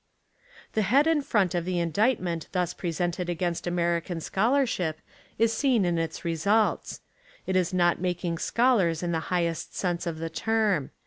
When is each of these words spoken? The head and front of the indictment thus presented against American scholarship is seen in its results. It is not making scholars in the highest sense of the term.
The 0.73 0.81
head 0.81 1.05
and 1.05 1.23
front 1.23 1.53
of 1.53 1.63
the 1.63 1.77
indictment 1.77 2.47
thus 2.53 2.73
presented 2.73 3.29
against 3.29 3.67
American 3.67 4.19
scholarship 4.19 4.99
is 5.37 5.53
seen 5.53 5.85
in 5.85 5.99
its 5.99 6.25
results. 6.25 7.01
It 7.45 7.55
is 7.55 7.71
not 7.71 8.01
making 8.01 8.39
scholars 8.39 9.03
in 9.03 9.11
the 9.11 9.19
highest 9.29 9.75
sense 9.77 10.07
of 10.07 10.17
the 10.17 10.31
term. 10.31 10.89